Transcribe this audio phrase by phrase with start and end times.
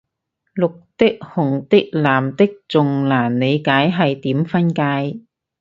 [0.03, 0.05] 綠的
[1.19, 4.81] 紅的藍的仲難理解係點分界